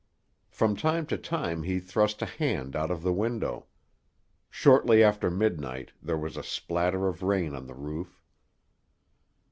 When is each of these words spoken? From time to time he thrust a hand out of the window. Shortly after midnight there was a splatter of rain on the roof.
From 0.49 0.75
time 0.75 1.05
to 1.05 1.15
time 1.19 1.61
he 1.61 1.79
thrust 1.79 2.23
a 2.23 2.25
hand 2.25 2.75
out 2.75 2.89
of 2.89 3.03
the 3.03 3.13
window. 3.13 3.67
Shortly 4.49 5.03
after 5.03 5.29
midnight 5.29 5.91
there 6.01 6.17
was 6.17 6.37
a 6.37 6.43
splatter 6.43 7.07
of 7.07 7.21
rain 7.21 7.53
on 7.53 7.67
the 7.67 7.75
roof. 7.75 8.23